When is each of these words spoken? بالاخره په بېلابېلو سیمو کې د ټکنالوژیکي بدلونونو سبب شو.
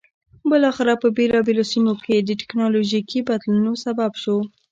بالاخره 0.49 0.93
په 1.01 1.07
بېلابېلو 1.17 1.63
سیمو 1.71 1.93
کې 2.05 2.15
د 2.21 2.29
ټکنالوژیکي 2.41 3.19
بدلونونو 3.27 3.73
سبب 3.85 4.11
شو. 4.21 4.37